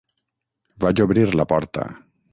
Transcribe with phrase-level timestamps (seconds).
[0.85, 1.89] Vaig obrir la porta.